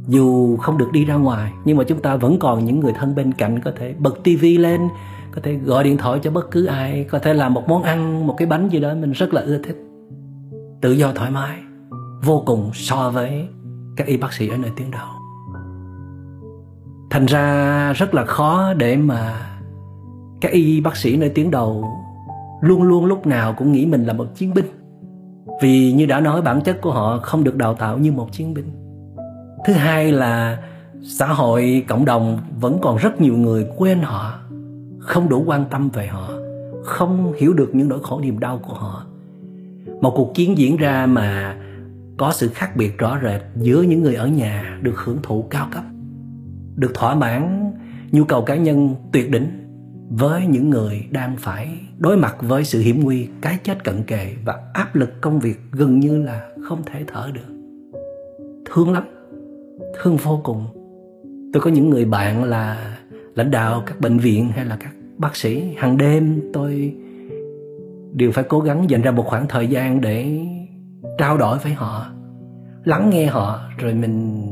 Dù 0.08 0.58
không 0.58 0.78
được 0.78 0.92
đi 0.94 1.06
ra 1.06 1.16
ngoài, 1.16 1.52
nhưng 1.66 1.78
mà 1.78 1.84
chúng 1.84 2.02
ta 2.02 2.16
vẫn 2.16 2.40
còn 2.40 2.66
những 2.66 2.80
người 2.80 2.94
thân 2.96 3.16
bên 3.16 3.32
cạnh 3.34 3.60
có 3.60 3.72
thể 3.76 3.96
bật 4.00 4.24
tivi 4.24 4.58
lên, 4.58 4.82
có 5.32 5.42
thể 5.44 5.54
gọi 5.54 5.84
điện 5.84 5.98
thoại 5.98 6.20
cho 6.24 6.32
bất 6.32 6.52
cứ 6.52 6.66
ai, 6.66 7.04
có 7.04 7.20
thể 7.20 7.34
làm 7.34 7.54
một 7.54 7.68
món 7.68 7.84
ăn, 7.84 8.28
một 8.28 8.36
cái 8.38 8.48
bánh 8.48 8.70
gì 8.70 8.80
đó 8.80 8.94
mình 8.96 9.12
rất 9.12 9.34
là 9.34 9.42
ưa 9.42 9.58
thích. 9.58 9.78
Tự 10.82 10.92
do 10.92 11.12
thoải 11.16 11.32
mái, 11.32 11.58
vô 12.24 12.44
cùng 12.46 12.70
so 12.74 13.10
với 13.10 13.48
các 13.96 14.08
y 14.08 14.18
bác 14.18 14.34
sĩ 14.34 14.50
ở 14.50 14.58
nơi 14.58 14.72
tuyến 14.78 14.92
đầu. 14.92 15.08
Thành 17.10 17.26
ra 17.26 17.94
rất 17.94 18.14
là 18.14 18.26
khó 18.26 18.74
để 18.74 18.98
mà 18.98 19.50
các 20.42 20.52
y 20.52 20.82
bác 20.82 20.96
sĩ 20.96 21.18
nơi 21.18 21.30
tuyến 21.30 21.52
đầu 21.52 21.86
luôn 22.62 22.84
luôn 22.84 23.06
lúc 23.06 23.28
nào 23.28 23.54
cũng 23.58 23.72
nghĩ 23.72 23.86
mình 23.86 24.06
là 24.06 24.14
một 24.14 24.26
chiến 24.36 24.54
binh 24.54 24.66
vì 25.62 25.92
như 25.92 26.06
đã 26.06 26.20
nói, 26.20 26.42
bản 26.42 26.62
chất 26.62 26.82
của 26.82 26.92
họ 26.92 27.20
không 27.20 27.44
được 27.44 27.56
đào 27.56 27.74
tạo 27.74 27.98
như 27.98 28.12
một 28.12 28.32
chiến 28.32 28.54
binh. 28.54 28.72
Thứ 29.66 29.74
hai 29.74 30.12
là 30.12 30.64
xã 31.04 31.28
hội, 31.28 31.86
cộng 31.88 32.06
đồng 32.06 32.40
vẫn 32.60 32.78
còn 32.82 32.98
rất 32.98 33.22
nhiều 33.22 33.38
người 33.38 33.68
quên 33.78 34.02
họ, 34.02 34.40
không 35.00 35.30
đủ 35.30 35.44
quan 35.46 35.66
tâm 35.70 35.90
về 35.90 36.08
họ, 36.08 36.30
không 36.84 37.34
hiểu 37.38 37.54
được 37.54 37.76
những 37.76 37.90
nỗi 37.90 38.00
khổ 38.04 38.20
niềm 38.20 38.40
đau 38.40 38.58
của 38.58 38.74
họ. 38.74 39.06
Một 40.02 40.14
cuộc 40.16 40.36
chiến 40.36 40.58
diễn 40.58 40.78
ra 40.78 41.06
mà 41.06 41.58
có 42.18 42.32
sự 42.34 42.50
khác 42.50 42.76
biệt 42.76 42.98
rõ 42.98 43.20
rệt 43.24 43.42
giữa 43.56 43.82
những 43.82 44.04
người 44.04 44.16
ở 44.16 44.28
nhà 44.28 44.80
được 44.82 44.98
hưởng 44.98 45.18
thụ 45.24 45.42
cao 45.50 45.68
cấp, 45.72 45.84
được 46.76 46.92
thỏa 46.94 47.16
mãn 47.16 47.72
nhu 48.12 48.24
cầu 48.24 48.42
cá 48.42 48.56
nhân 48.56 48.96
tuyệt 49.12 49.32
đỉnh 49.32 49.48
với 50.18 50.48
những 50.48 50.70
người 50.70 51.08
đang 51.12 51.36
phải 51.38 51.70
đối 51.98 52.18
mặt 52.18 52.36
với 52.42 52.64
sự 52.64 52.82
hiểm 52.82 53.04
nguy, 53.04 53.28
cái 53.42 53.58
chết 53.64 53.84
cận 53.84 54.04
kề 54.04 54.34
và 54.46 54.60
áp 54.74 54.96
lực 54.96 55.22
công 55.22 55.40
việc 55.40 55.60
gần 55.72 56.00
như 56.00 56.24
là 56.24 56.50
không 56.64 56.82
thể 56.86 57.04
thở 57.08 57.32
được. 57.34 57.54
Thương 58.66 58.94
lắm, 58.94 59.04
thương 60.02 60.18
vô 60.18 60.42
cùng. 60.44 60.66
Tôi 61.54 61.62
có 61.62 61.70
những 61.70 61.90
người 61.90 62.06
bạn 62.06 62.44
là 62.44 62.98
lãnh 63.36 63.52
đạo 63.52 63.84
các 63.86 64.00
bệnh 64.02 64.18
viện 64.18 64.50
hay 64.50 64.66
là 64.66 64.78
các 64.80 64.92
bác 65.18 65.36
sĩ. 65.36 65.76
Hàng 65.78 65.98
đêm 65.98 66.42
tôi 66.54 66.96
đều 68.14 68.32
phải 68.32 68.44
cố 68.44 68.60
gắng 68.60 68.90
dành 68.90 69.02
ra 69.02 69.12
một 69.12 69.26
khoảng 69.26 69.48
thời 69.48 69.68
gian 69.68 70.02
để 70.02 70.40
trao 71.18 71.38
đổi 71.38 71.58
với 71.58 71.74
họ, 71.74 72.12
lắng 72.84 73.10
nghe 73.10 73.26
họ, 73.26 73.60
rồi 73.78 73.94
mình 73.94 74.48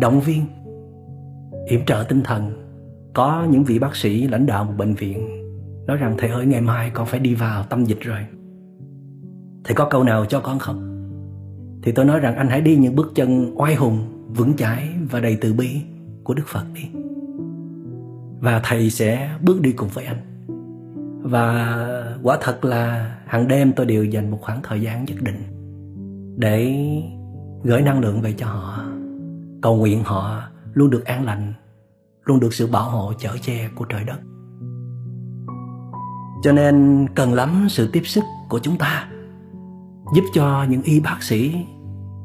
động 0.00 0.20
viên, 0.20 0.42
yểm 1.68 1.84
trợ 1.84 2.04
tinh 2.08 2.22
thần 2.22 2.69
có 3.14 3.46
những 3.50 3.64
vị 3.64 3.78
bác 3.78 3.96
sĩ 3.96 4.28
lãnh 4.28 4.46
đạo 4.46 4.64
một 4.64 4.74
bệnh 4.76 4.94
viện 4.94 5.40
nói 5.86 5.96
rằng, 5.96 6.14
thầy 6.18 6.30
ơi, 6.30 6.46
ngày 6.46 6.60
mai 6.60 6.90
con 6.90 7.06
phải 7.06 7.20
đi 7.20 7.34
vào 7.34 7.62
tâm 7.62 7.84
dịch 7.84 8.00
rồi. 8.00 8.18
Thầy 9.64 9.74
có 9.74 9.88
câu 9.90 10.04
nào 10.04 10.24
cho 10.24 10.40
con 10.40 10.58
không? 10.58 10.86
Thì 11.82 11.92
tôi 11.92 12.04
nói 12.04 12.20
rằng, 12.20 12.36
anh 12.36 12.48
hãy 12.48 12.60
đi 12.60 12.76
những 12.76 12.96
bước 12.96 13.12
chân 13.14 13.52
oai 13.60 13.74
hùng, 13.74 13.98
vững 14.36 14.56
chãi 14.56 14.88
và 15.10 15.20
đầy 15.20 15.38
từ 15.40 15.52
bi 15.52 15.82
của 16.24 16.34
đức 16.34 16.42
phật 16.46 16.64
đi. 16.74 16.82
Và 18.40 18.60
thầy 18.64 18.90
sẽ 18.90 19.30
bước 19.42 19.60
đi 19.60 19.72
cùng 19.72 19.88
với 19.88 20.04
anh. 20.04 20.16
Và 21.22 21.76
quả 22.22 22.38
thật 22.40 22.64
là 22.64 23.16
hàng 23.26 23.48
đêm 23.48 23.72
tôi 23.72 23.86
đều 23.86 24.04
dành 24.04 24.30
một 24.30 24.38
khoảng 24.40 24.60
thời 24.62 24.80
gian 24.80 25.04
nhất 25.04 25.16
định 25.22 25.42
để 26.36 26.84
gửi 27.62 27.82
năng 27.82 28.00
lượng 28.00 28.20
về 28.20 28.32
cho 28.32 28.46
họ. 28.46 28.84
Cầu 29.62 29.76
nguyện 29.76 30.02
họ 30.04 30.42
luôn 30.74 30.90
được 30.90 31.04
an 31.04 31.24
lành 31.24 31.52
luôn 32.24 32.40
được 32.40 32.54
sự 32.54 32.66
bảo 32.66 32.90
hộ 32.90 33.12
chở 33.18 33.36
che 33.42 33.68
của 33.74 33.84
trời 33.84 34.04
đất. 34.04 34.18
Cho 36.42 36.52
nên 36.52 37.06
cần 37.14 37.34
lắm 37.34 37.66
sự 37.70 37.90
tiếp 37.92 38.02
sức 38.04 38.24
của 38.48 38.58
chúng 38.58 38.78
ta, 38.78 39.08
giúp 40.14 40.24
cho 40.34 40.64
những 40.68 40.82
y 40.82 41.00
bác 41.00 41.22
sĩ, 41.22 41.54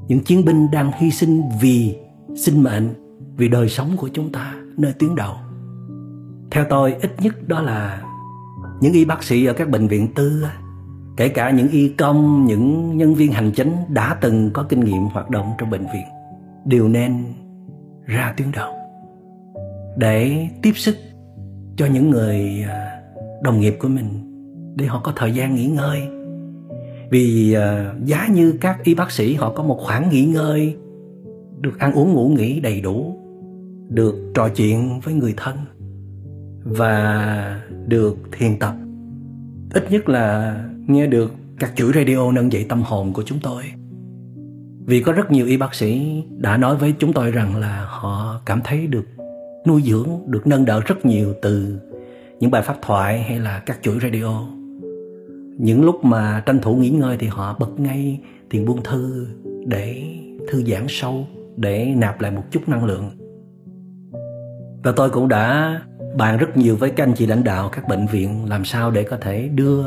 những 0.07 0.23
chiến 0.23 0.45
binh 0.45 0.71
đang 0.71 0.91
hy 0.97 1.11
sinh 1.11 1.41
vì 1.61 1.97
sinh 2.35 2.63
mệnh, 2.63 2.93
vì 3.37 3.47
đời 3.47 3.69
sống 3.69 3.97
của 3.97 4.09
chúng 4.13 4.31
ta 4.31 4.53
nơi 4.77 4.93
tuyến 4.99 5.15
đầu. 5.15 5.33
Theo 6.51 6.65
tôi, 6.69 6.93
ít 6.93 7.11
nhất 7.21 7.47
đó 7.47 7.61
là 7.61 8.01
những 8.81 8.93
y 8.93 9.05
bác 9.05 9.23
sĩ 9.23 9.45
ở 9.45 9.53
các 9.53 9.69
bệnh 9.69 9.87
viện 9.87 10.13
tư, 10.13 10.45
kể 11.17 11.29
cả 11.29 11.49
những 11.49 11.67
y 11.67 11.89
công, 11.89 12.45
những 12.45 12.97
nhân 12.97 13.15
viên 13.15 13.31
hành 13.31 13.51
chính 13.51 13.75
đã 13.89 14.17
từng 14.21 14.51
có 14.53 14.63
kinh 14.63 14.79
nghiệm 14.79 15.03
hoạt 15.03 15.29
động 15.29 15.51
trong 15.57 15.69
bệnh 15.69 15.83
viện, 15.93 16.05
đều 16.65 16.87
nên 16.87 17.33
ra 18.05 18.33
tuyến 18.37 18.51
đầu 18.51 18.74
để 19.97 20.47
tiếp 20.61 20.71
sức 20.75 20.95
cho 21.77 21.85
những 21.85 22.09
người 22.09 22.65
à, 22.67 23.01
đồng 23.43 23.59
nghiệp 23.59 23.75
của 23.79 23.87
mình, 23.87 24.07
để 24.75 24.85
họ 24.85 25.01
có 25.03 25.13
thời 25.15 25.31
gian 25.31 25.55
nghỉ 25.55 25.65
ngơi. 25.65 26.01
Vì 27.11 27.53
à, 27.53 27.93
giá 28.05 28.27
như 28.27 28.57
các 28.61 28.83
y 28.83 28.95
bác 28.95 29.11
sĩ, 29.11 29.33
họ 29.33 29.53
có 29.55 29.63
một 29.63 29.79
khoảng 29.81 30.09
nghỉ 30.09 30.25
ngơi, 30.25 30.75
được 31.59 31.79
ăn 31.79 31.93
uống 31.93 32.13
ngủ 32.13 32.29
nghỉ 32.29 32.59
đầy 32.59 32.81
đủ, 32.81 33.19
được 33.89 34.31
trò 34.33 34.49
chuyện 34.49 34.99
với 35.03 35.13
người 35.13 35.33
thân 35.37 35.55
và 36.63 37.61
được 37.87 38.17
thiền 38.31 38.59
tập. 38.59 38.75
Ít 39.73 39.91
nhất 39.91 40.09
là 40.09 40.55
nghe 40.87 41.07
được 41.07 41.33
các 41.59 41.71
chuỗi 41.75 41.91
radio 41.95 42.31
nâng 42.31 42.51
dậy 42.51 42.65
tâm 42.69 42.81
hồn 42.81 43.13
của 43.13 43.23
chúng 43.25 43.39
tôi. 43.43 43.63
Vì 44.85 45.03
có 45.03 45.11
rất 45.11 45.31
nhiều 45.31 45.45
y 45.45 45.57
bác 45.57 45.75
sĩ 45.75 46.23
đã 46.37 46.57
nói 46.57 46.75
với 46.75 46.93
chúng 46.99 47.13
tôi 47.13 47.31
rằng 47.31 47.55
là 47.55 47.85
họ 47.89 48.41
cảm 48.45 48.61
thấy 48.63 48.87
được 48.87 49.05
nuôi 49.67 49.81
dưỡng 49.85 50.09
được 50.25 50.47
nâng 50.47 50.65
đỡ 50.65 50.81
rất 50.85 51.05
nhiều 51.05 51.33
từ 51.41 51.79
những 52.39 52.51
bài 52.51 52.61
pháp 52.61 52.75
thoại 52.81 53.23
hay 53.23 53.39
là 53.39 53.59
các 53.65 53.79
chuỗi 53.81 53.97
radio. 54.01 54.47
Những 55.57 55.85
lúc 55.85 56.05
mà 56.05 56.43
tranh 56.45 56.59
thủ 56.59 56.75
nghỉ 56.75 56.89
ngơi 56.89 57.17
thì 57.17 57.27
họ 57.27 57.55
bật 57.59 57.79
ngay 57.79 58.19
tiền 58.49 58.65
buông 58.65 58.83
thư 58.83 59.27
để 59.65 60.03
thư 60.51 60.63
giãn 60.63 60.85
sâu, 60.89 61.27
để 61.57 61.93
nạp 61.97 62.21
lại 62.21 62.31
một 62.31 62.43
chút 62.51 62.69
năng 62.69 62.85
lượng. 62.85 63.11
Và 64.83 64.91
tôi 64.95 65.09
cũng 65.09 65.27
đã 65.27 65.81
bàn 66.17 66.37
rất 66.37 66.57
nhiều 66.57 66.75
với 66.75 66.89
các 66.89 67.03
anh 67.03 67.13
chị 67.13 67.25
lãnh 67.25 67.43
đạo 67.43 67.69
các 67.71 67.87
bệnh 67.87 68.07
viện 68.07 68.49
làm 68.49 68.65
sao 68.65 68.91
để 68.91 69.03
có 69.03 69.17
thể 69.17 69.47
đưa 69.47 69.85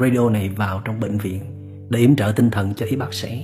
radio 0.00 0.30
này 0.30 0.48
vào 0.48 0.82
trong 0.84 1.00
bệnh 1.00 1.18
viện 1.18 1.42
để 1.88 1.98
yểm 1.98 2.16
trợ 2.16 2.32
tinh 2.36 2.50
thần 2.50 2.74
cho 2.74 2.86
y 2.86 2.96
bác 2.96 3.14
sĩ. 3.14 3.42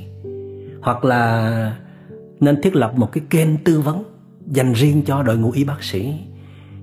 Hoặc 0.82 1.04
là 1.04 1.76
nên 2.40 2.62
thiết 2.62 2.76
lập 2.76 2.92
một 2.96 3.12
cái 3.12 3.24
kênh 3.30 3.64
tư 3.64 3.80
vấn 3.80 4.04
dành 4.54 4.72
riêng 4.72 5.02
cho 5.06 5.22
đội 5.22 5.38
ngũ 5.38 5.50
y 5.50 5.64
bác 5.64 5.82
sĩ. 5.82 6.14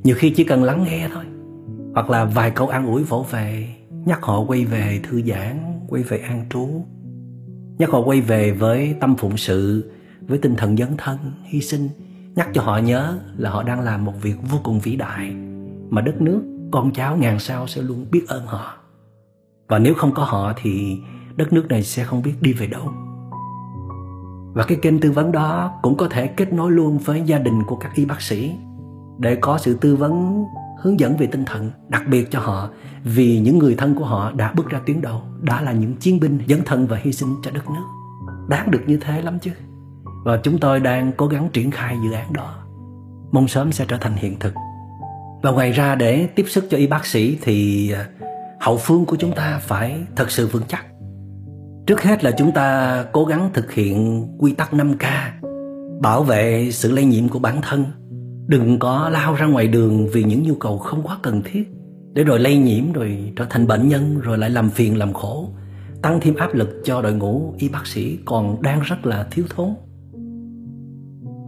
Nhiều 0.03 0.15
khi 0.19 0.29
chỉ 0.29 0.43
cần 0.43 0.63
lắng 0.63 0.83
nghe 0.83 1.09
thôi, 1.13 1.23
hoặc 1.93 2.09
là 2.09 2.25
vài 2.25 2.51
câu 2.51 2.67
an 2.67 2.85
ủi 2.85 3.03
vỗ 3.03 3.25
về, 3.31 3.75
nhắc 4.05 4.19
họ 4.21 4.39
quay 4.39 4.65
về 4.65 4.99
thư 5.03 5.21
giãn, 5.21 5.59
quay 5.87 6.03
về 6.03 6.17
an 6.17 6.45
trú, 6.49 6.85
nhắc 7.77 7.89
họ 7.89 8.01
quay 8.01 8.21
về 8.21 8.51
với 8.51 8.95
tâm 8.99 9.15
phụng 9.15 9.37
sự, 9.37 9.91
với 10.21 10.37
tinh 10.37 10.55
thần 10.55 10.77
dấn 10.77 10.89
thân, 10.97 11.17
hy 11.43 11.61
sinh, 11.61 11.89
nhắc 12.35 12.49
cho 12.53 12.61
họ 12.61 12.77
nhớ 12.77 13.19
là 13.37 13.49
họ 13.49 13.63
đang 13.63 13.79
làm 13.79 14.05
một 14.05 14.13
việc 14.21 14.35
vô 14.49 14.59
cùng 14.63 14.79
vĩ 14.79 14.95
đại, 14.95 15.35
mà 15.89 16.01
đất 16.01 16.21
nước, 16.21 16.41
con 16.71 16.91
cháu 16.93 17.17
ngàn 17.17 17.39
sao 17.39 17.67
sẽ 17.67 17.81
luôn 17.81 18.05
biết 18.11 18.27
ơn 18.27 18.45
họ. 18.45 18.73
Và 19.67 19.79
nếu 19.79 19.93
không 19.93 20.13
có 20.13 20.23
họ 20.23 20.53
thì 20.61 20.97
đất 21.35 21.53
nước 21.53 21.65
này 21.69 21.83
sẽ 21.83 22.03
không 22.03 22.21
biết 22.21 22.33
đi 22.41 22.53
về 22.53 22.67
đâu 22.67 22.93
và 24.53 24.63
cái 24.63 24.77
kênh 24.81 24.99
tư 24.99 25.11
vấn 25.11 25.31
đó 25.31 25.79
cũng 25.81 25.97
có 25.97 26.07
thể 26.07 26.27
kết 26.27 26.53
nối 26.53 26.71
luôn 26.71 26.97
với 26.97 27.21
gia 27.25 27.37
đình 27.37 27.63
của 27.63 27.75
các 27.75 27.91
y 27.95 28.05
bác 28.05 28.21
sĩ 28.21 28.55
để 29.19 29.35
có 29.35 29.57
sự 29.57 29.73
tư 29.73 29.95
vấn, 29.95 30.43
hướng 30.81 30.99
dẫn 30.99 31.17
về 31.17 31.27
tinh 31.27 31.45
thần, 31.45 31.71
đặc 31.87 32.03
biệt 32.07 32.31
cho 32.31 32.39
họ, 32.39 32.69
vì 33.03 33.39
những 33.39 33.59
người 33.59 33.75
thân 33.75 33.95
của 33.95 34.05
họ 34.05 34.31
đã 34.31 34.53
bước 34.55 34.69
ra 34.69 34.79
tuyến 34.85 35.01
đầu, 35.01 35.21
đã 35.41 35.61
là 35.61 35.71
những 35.71 35.95
chiến 35.95 36.19
binh 36.19 36.39
dấn 36.47 36.61
thân 36.65 36.87
và 36.87 36.97
hy 37.01 37.11
sinh 37.11 37.35
cho 37.43 37.51
đất 37.51 37.69
nước. 37.69 37.85
Đáng 38.49 38.71
được 38.71 38.81
như 38.87 38.97
thế 38.97 39.21
lắm 39.21 39.39
chứ. 39.39 39.51
Và 40.25 40.37
chúng 40.43 40.57
tôi 40.57 40.79
đang 40.79 41.11
cố 41.17 41.27
gắng 41.27 41.49
triển 41.53 41.71
khai 41.71 41.97
dự 42.03 42.11
án 42.11 42.33
đó. 42.33 42.55
Mong 43.31 43.47
sớm 43.47 43.71
sẽ 43.71 43.85
trở 43.87 43.97
thành 43.97 44.13
hiện 44.15 44.39
thực. 44.39 44.53
Và 45.43 45.51
ngoài 45.51 45.71
ra 45.71 45.95
để 45.95 46.27
tiếp 46.27 46.45
sức 46.47 46.67
cho 46.69 46.77
y 46.77 46.87
bác 46.87 47.05
sĩ 47.05 47.37
thì 47.41 47.91
à, 47.91 48.05
hậu 48.59 48.77
phương 48.77 49.05
của 49.05 49.15
chúng 49.15 49.35
ta 49.35 49.59
phải 49.61 49.99
thật 50.15 50.31
sự 50.31 50.47
vững 50.47 50.63
chắc 50.67 50.85
trước 51.87 52.01
hết 52.01 52.23
là 52.23 52.31
chúng 52.31 52.51
ta 52.51 53.05
cố 53.11 53.25
gắng 53.25 53.49
thực 53.53 53.71
hiện 53.71 54.27
quy 54.39 54.53
tắc 54.53 54.73
5K 54.73 55.05
bảo 56.01 56.23
vệ 56.23 56.69
sự 56.71 56.91
lây 56.91 57.05
nhiễm 57.05 57.27
của 57.27 57.39
bản 57.39 57.61
thân. 57.61 57.85
Đừng 58.47 58.79
có 58.79 59.09
lao 59.09 59.33
ra 59.33 59.45
ngoài 59.45 59.67
đường 59.67 60.07
vì 60.13 60.23
những 60.23 60.43
nhu 60.43 60.55
cầu 60.55 60.77
không 60.77 61.03
quá 61.03 61.17
cần 61.21 61.41
thiết, 61.45 61.63
để 62.13 62.23
rồi 62.23 62.39
lây 62.39 62.57
nhiễm, 62.57 62.91
rồi 62.93 63.33
trở 63.35 63.45
thành 63.49 63.67
bệnh 63.67 63.87
nhân, 63.87 64.19
rồi 64.19 64.37
lại 64.37 64.49
làm 64.49 64.69
phiền, 64.69 64.97
làm 64.97 65.13
khổ. 65.13 65.49
Tăng 66.01 66.19
thêm 66.21 66.35
áp 66.35 66.53
lực 66.53 66.81
cho 66.83 67.01
đội 67.01 67.13
ngũ 67.13 67.53
y 67.57 67.69
bác 67.69 67.87
sĩ 67.87 68.17
còn 68.25 68.61
đang 68.61 68.81
rất 68.81 69.05
là 69.05 69.27
thiếu 69.31 69.45
thốn. 69.49 69.69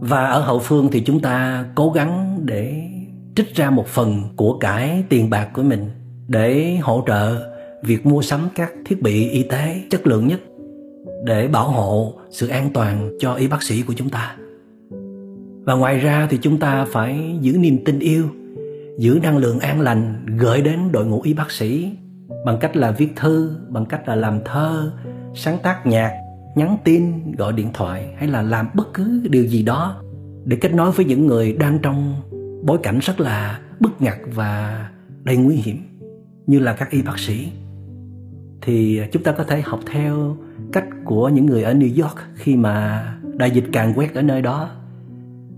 Và 0.00 0.26
ở 0.26 0.40
hậu 0.40 0.58
phương 0.58 0.88
thì 0.92 1.02
chúng 1.06 1.20
ta 1.20 1.64
cố 1.74 1.90
gắng 1.90 2.40
để 2.44 2.90
trích 3.36 3.54
ra 3.54 3.70
một 3.70 3.86
phần 3.86 4.22
của 4.36 4.58
cải 4.58 5.04
tiền 5.08 5.30
bạc 5.30 5.48
của 5.54 5.62
mình 5.62 5.90
để 6.28 6.78
hỗ 6.82 7.04
trợ 7.06 7.53
việc 7.84 8.06
mua 8.06 8.22
sắm 8.22 8.48
các 8.54 8.72
thiết 8.84 9.02
bị 9.02 9.28
y 9.28 9.42
tế 9.42 9.82
chất 9.90 10.06
lượng 10.06 10.28
nhất 10.28 10.40
để 11.24 11.48
bảo 11.48 11.70
hộ 11.70 12.14
sự 12.30 12.48
an 12.48 12.70
toàn 12.74 13.10
cho 13.18 13.34
y 13.34 13.48
bác 13.48 13.62
sĩ 13.62 13.82
của 13.82 13.92
chúng 13.92 14.08
ta. 14.08 14.36
Và 15.64 15.74
ngoài 15.74 15.98
ra 15.98 16.26
thì 16.30 16.38
chúng 16.42 16.58
ta 16.58 16.86
phải 16.92 17.38
giữ 17.40 17.56
niềm 17.58 17.84
tin 17.84 17.98
yêu, 17.98 18.24
giữ 18.98 19.18
năng 19.22 19.36
lượng 19.36 19.60
an 19.60 19.80
lành 19.80 20.26
gửi 20.38 20.60
đến 20.60 20.92
đội 20.92 21.06
ngũ 21.06 21.22
y 21.22 21.34
bác 21.34 21.50
sĩ 21.50 21.90
bằng 22.44 22.58
cách 22.60 22.76
là 22.76 22.90
viết 22.90 23.08
thư, 23.16 23.56
bằng 23.68 23.86
cách 23.86 24.08
là 24.08 24.14
làm 24.14 24.40
thơ, 24.44 24.92
sáng 25.34 25.58
tác 25.62 25.86
nhạc, 25.86 26.12
nhắn 26.56 26.76
tin, 26.84 27.32
gọi 27.32 27.52
điện 27.52 27.68
thoại 27.74 28.14
hay 28.16 28.28
là 28.28 28.42
làm 28.42 28.68
bất 28.74 28.94
cứ 28.94 29.20
điều 29.30 29.44
gì 29.46 29.62
đó 29.62 30.02
để 30.44 30.56
kết 30.60 30.74
nối 30.74 30.92
với 30.92 31.04
những 31.04 31.26
người 31.26 31.52
đang 31.52 31.78
trong 31.82 32.14
bối 32.64 32.78
cảnh 32.82 32.98
rất 32.98 33.20
là 33.20 33.60
bức 33.80 34.02
ngặt 34.02 34.16
và 34.34 34.88
đầy 35.22 35.36
nguy 35.36 35.56
hiểm 35.56 35.76
như 36.46 36.58
là 36.58 36.72
các 36.72 36.90
y 36.90 37.02
bác 37.02 37.18
sĩ 37.18 37.48
thì 38.64 39.00
chúng 39.12 39.22
ta 39.22 39.32
có 39.32 39.44
thể 39.44 39.60
học 39.60 39.80
theo 39.86 40.36
cách 40.72 40.84
của 41.04 41.28
những 41.28 41.46
người 41.46 41.62
ở 41.62 41.74
New 41.74 42.02
York 42.02 42.16
khi 42.34 42.56
mà 42.56 43.06
đại 43.34 43.50
dịch 43.50 43.64
càng 43.72 43.92
quét 43.96 44.14
ở 44.14 44.22
nơi 44.22 44.42
đó. 44.42 44.70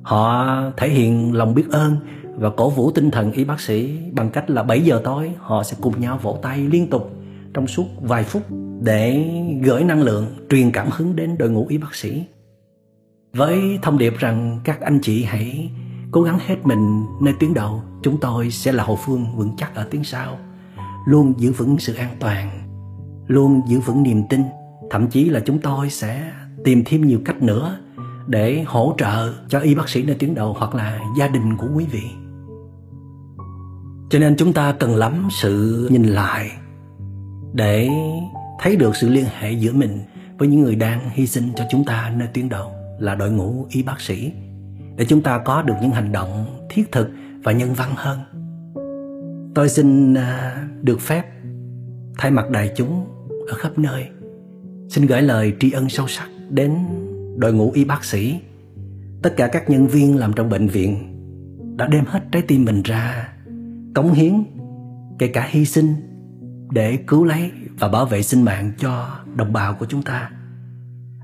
Họ 0.02 0.46
thể 0.76 0.88
hiện 0.88 1.34
lòng 1.34 1.54
biết 1.54 1.70
ơn 1.70 1.96
và 2.36 2.50
cổ 2.50 2.70
vũ 2.70 2.90
tinh 2.90 3.10
thần 3.10 3.32
y 3.32 3.44
bác 3.44 3.60
sĩ 3.60 3.98
bằng 4.12 4.30
cách 4.30 4.50
là 4.50 4.62
7 4.62 4.80
giờ 4.80 5.00
tối 5.04 5.32
họ 5.38 5.62
sẽ 5.62 5.76
cùng 5.80 6.00
nhau 6.00 6.18
vỗ 6.22 6.38
tay 6.42 6.58
liên 6.58 6.90
tục 6.90 7.10
trong 7.54 7.66
suốt 7.66 7.86
vài 8.02 8.24
phút 8.24 8.42
để 8.80 9.30
gửi 9.62 9.84
năng 9.84 10.02
lượng, 10.02 10.26
truyền 10.50 10.70
cảm 10.70 10.88
hứng 10.90 11.16
đến 11.16 11.38
đội 11.38 11.50
ngũ 11.50 11.66
y 11.68 11.78
bác 11.78 11.94
sĩ. 11.94 12.24
Với 13.32 13.78
thông 13.82 13.98
điệp 13.98 14.14
rằng 14.18 14.60
các 14.64 14.80
anh 14.80 14.98
chị 15.02 15.24
hãy 15.24 15.70
cố 16.10 16.22
gắng 16.22 16.38
hết 16.46 16.56
mình 16.64 17.04
nơi 17.22 17.34
tuyến 17.40 17.54
đầu, 17.54 17.82
chúng 18.02 18.20
tôi 18.20 18.50
sẽ 18.50 18.72
là 18.72 18.84
hậu 18.84 18.96
phương 18.96 19.26
vững 19.36 19.50
chắc 19.56 19.74
ở 19.74 19.86
tuyến 19.90 20.02
sau, 20.02 20.38
luôn 21.06 21.34
giữ 21.38 21.52
vững 21.52 21.78
sự 21.78 21.94
an 21.94 22.16
toàn 22.20 22.65
luôn 23.26 23.62
giữ 23.68 23.80
vững 23.80 24.02
niềm 24.02 24.22
tin. 24.30 24.42
Thậm 24.90 25.08
chí 25.08 25.24
là 25.24 25.40
chúng 25.40 25.58
tôi 25.58 25.90
sẽ 25.90 26.32
tìm 26.64 26.82
thêm 26.86 27.06
nhiều 27.06 27.20
cách 27.24 27.42
nữa 27.42 27.78
để 28.26 28.62
hỗ 28.66 28.94
trợ 28.98 29.32
cho 29.48 29.58
y 29.58 29.74
bác 29.74 29.88
sĩ 29.88 30.02
nơi 30.02 30.16
tuyến 30.16 30.34
đầu 30.34 30.54
hoặc 30.58 30.74
là 30.74 31.00
gia 31.18 31.28
đình 31.28 31.56
của 31.56 31.66
quý 31.74 31.86
vị. 31.90 32.02
Cho 34.10 34.18
nên 34.18 34.36
chúng 34.36 34.52
ta 34.52 34.72
cần 34.72 34.96
lắm 34.96 35.28
sự 35.30 35.86
nhìn 35.90 36.04
lại 36.04 36.50
để 37.52 37.88
thấy 38.60 38.76
được 38.76 38.96
sự 38.96 39.08
liên 39.08 39.24
hệ 39.38 39.52
giữa 39.52 39.72
mình 39.72 39.98
với 40.38 40.48
những 40.48 40.60
người 40.60 40.74
đang 40.74 41.10
hy 41.10 41.26
sinh 41.26 41.52
cho 41.56 41.64
chúng 41.70 41.84
ta 41.84 42.12
nơi 42.16 42.28
tuyến 42.34 42.48
đầu 42.48 42.72
là 42.98 43.14
đội 43.14 43.30
ngũ 43.30 43.66
y 43.70 43.82
bác 43.82 44.00
sĩ, 44.00 44.32
để 44.96 45.04
chúng 45.04 45.22
ta 45.22 45.38
có 45.38 45.62
được 45.62 45.74
những 45.82 45.90
hành 45.90 46.12
động 46.12 46.46
thiết 46.70 46.92
thực 46.92 47.10
và 47.44 47.52
nhân 47.52 47.74
văn 47.74 47.90
hơn. 47.96 48.18
Tôi 49.54 49.68
xin 49.68 50.14
à, 50.14 50.56
được 50.82 51.00
phép 51.00 51.24
thay 52.18 52.30
mặt 52.30 52.50
đại 52.50 52.72
chúng 52.76 53.06
ở 53.46 53.54
khắp 53.54 53.78
nơi. 53.78 54.06
Xin 54.88 55.06
gửi 55.06 55.22
lời 55.22 55.52
tri 55.60 55.70
ân 55.70 55.88
sâu 55.88 56.08
sắc 56.08 56.28
đến 56.50 56.76
đội 57.36 57.52
ngũ 57.52 57.70
y 57.72 57.84
bác 57.84 58.04
sĩ. 58.04 58.40
Tất 59.22 59.34
cả 59.36 59.46
các 59.46 59.70
nhân 59.70 59.86
viên 59.86 60.16
làm 60.16 60.32
trong 60.32 60.48
bệnh 60.48 60.68
viện 60.68 61.12
đã 61.76 61.86
đem 61.86 62.04
hết 62.06 62.20
trái 62.32 62.42
tim 62.42 62.64
mình 62.64 62.82
ra, 62.82 63.28
cống 63.94 64.12
hiến, 64.12 64.44
kể 65.18 65.28
cả 65.28 65.46
hy 65.50 65.64
sinh 65.64 65.94
để 66.70 66.96
cứu 66.96 67.24
lấy 67.24 67.50
và 67.78 67.88
bảo 67.88 68.06
vệ 68.06 68.22
sinh 68.22 68.42
mạng 68.42 68.72
cho 68.78 69.08
đồng 69.34 69.52
bào 69.52 69.74
của 69.74 69.86
chúng 69.86 70.02
ta. 70.02 70.30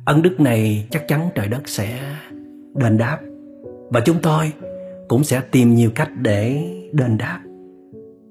Ân 0.05 0.23
đức 0.23 0.41
này 0.41 0.87
chắc 0.91 1.09
chắn 1.09 1.29
trời 1.35 1.49
đất 1.49 1.69
sẽ 1.69 2.17
đền 2.75 2.99
đáp 2.99 3.19
và 3.91 4.01
chúng 4.01 4.17
tôi 4.23 4.53
cũng 5.09 5.25
sẽ 5.25 5.41
tìm 5.41 5.75
nhiều 5.75 5.91
cách 5.95 6.11
để 6.21 6.71
đền 6.93 7.19
đáp. 7.19 7.41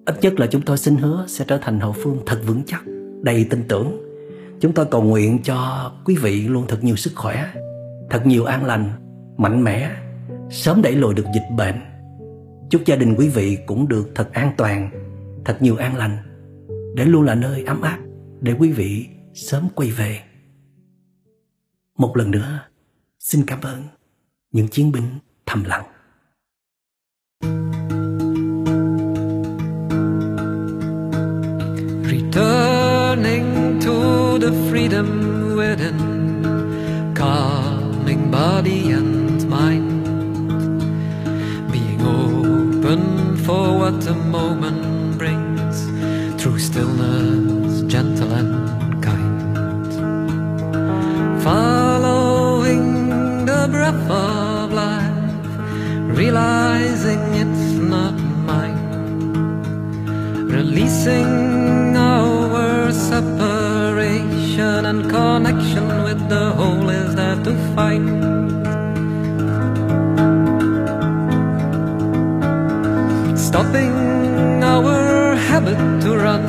Ít 0.06 0.16
nhất 0.22 0.40
là 0.40 0.48
chúng 0.48 0.62
tôi 0.62 0.78
xin 0.78 0.96
hứa 0.96 1.26
sẽ 1.28 1.46
trở 1.48 1.58
thành 1.62 1.80
hậu 1.80 1.92
phương 1.92 2.20
thật 2.26 2.38
vững 2.46 2.62
chắc 2.66 2.84
đầy 3.22 3.48
tin 3.50 3.63
tưởng. 3.68 4.01
Chúng 4.60 4.74
tôi 4.74 4.86
cầu 4.86 5.04
nguyện 5.04 5.40
cho 5.44 5.92
quý 6.06 6.16
vị 6.22 6.48
luôn 6.48 6.66
thật 6.68 6.84
nhiều 6.84 6.96
sức 6.96 7.12
khỏe, 7.16 7.54
thật 8.10 8.25
nhiều 8.25 8.46
an 8.46 8.66
lành, 8.66 8.90
mạnh 9.38 9.63
mẽ, 9.63 9.92
sớm 10.50 10.82
đẩy 10.82 10.94
lùi 10.94 11.13
được 11.13 11.25
dịch 11.34 11.56
bệnh. 11.58 11.82
Chúc 12.70 12.86
gia 12.86 12.96
đình 12.96 13.16
quý 13.18 13.30
vị 13.30 13.58
cũng 13.66 13.88
được 13.88 14.12
thật 14.16 14.34
an 14.34 14.51
toàn, 14.58 14.90
thật 15.46 15.58
nhiều 15.62 15.75
an 15.75 15.96
lành. 15.96 16.18
Để 16.96 17.06
luôn 17.06 17.24
là 17.24 17.36
nơi 17.36 17.63
ấm 17.63 17.82
áp 17.82 18.00
để 18.42 18.54
quý 18.60 18.72
vị 18.72 19.08
sớm 19.34 19.68
quay 19.75 19.92
về. 19.92 20.20
Một 21.98 22.18
lần 22.18 22.32
nữa, 22.32 22.60
xin 23.20 23.46
cảm 23.48 23.60
ơn 23.62 23.84
những 24.51 24.68
chiến 24.68 24.92
binh 24.92 25.06
thầm 25.46 25.63
lặng. 25.63 25.84
To 33.32 34.38
the 34.40 34.52
freedom 34.70 35.56
within 35.56 37.14
Calming 37.16 38.30
body 38.30 38.92
and 38.92 39.50
mind 39.50 40.04
Being 41.72 42.02
open 42.02 43.38
for 43.38 43.78
what 43.78 44.02
the 44.02 44.16
the 66.32 66.50
whole 66.52 66.90
is 66.90 67.14
there 67.14 67.40
to 67.44 67.54
fight 67.76 68.08
Stopping 73.48 73.98
our 74.64 75.36
habit 75.50 75.82
to 76.04 76.10
run, 76.28 76.46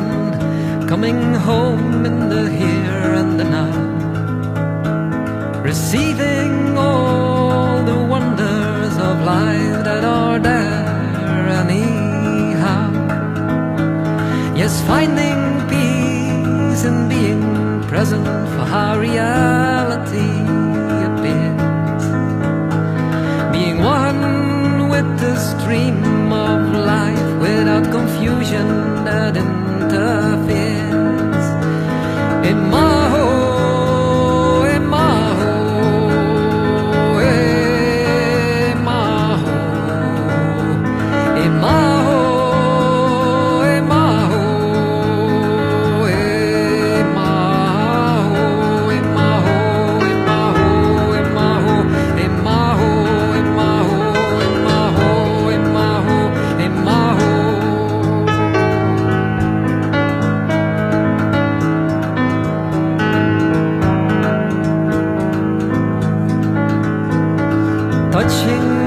coming 0.86 1.20
home 1.48 2.06
in 2.06 2.16
the 2.28 2.44
here 2.60 3.08
and 3.20 3.40
the 3.40 3.46
now. 3.58 3.72
Receiving 5.70 6.78
all 6.78 7.82
the 7.90 8.00
wonders 8.14 8.94
of 9.08 9.14
life 9.34 9.78
that 9.88 10.04
are 10.04 10.38
there 10.38 11.48
anyhow. 11.62 12.86
Yes, 14.54 14.80
finding 14.86 15.40
peace 15.72 16.84
in 16.84 17.08
being 17.08 17.42
present 17.88 18.26
for 18.52 18.64
how 18.74 18.92
stream 25.72 26.30
of 26.30 26.60
life 26.84 27.40
without 27.40 27.84
confusion 27.90 28.66
that 29.06 29.34
interferes. 29.38 30.41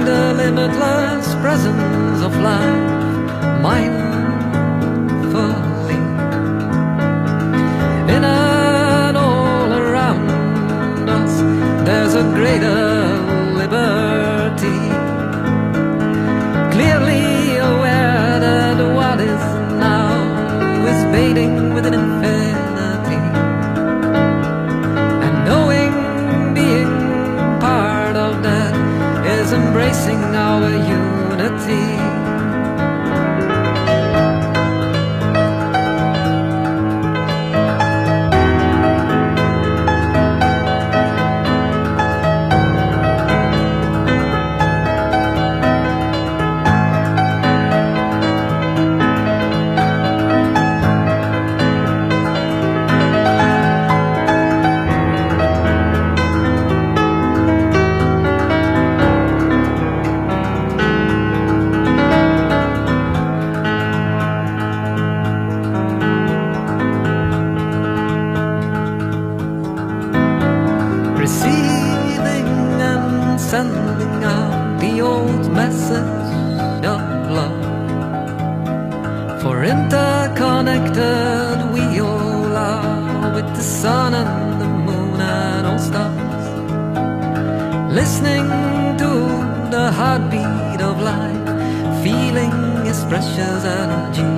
The 0.06 0.34
limitless 0.36 1.34
presence 1.42 2.22
of 2.22 2.32
life 2.38 2.92
mindfully 3.66 4.05
interconnected 79.66 81.74
we 81.74 82.00
all 82.00 82.56
are 82.56 83.34
with 83.34 83.48
the 83.56 83.62
sun 83.62 84.14
and 84.14 84.62
the 84.62 84.68
moon 84.68 85.20
and 85.20 85.68
all 85.68 85.80
stars. 85.80 86.46
Listening 87.92 88.48
to 89.02 89.10
the 89.76 89.92
heartbeat 89.92 90.82
of 90.82 91.02
life, 91.02 92.04
feeling 92.04 92.54
its 92.86 93.04
precious 93.06 93.66
energy. 93.66 94.35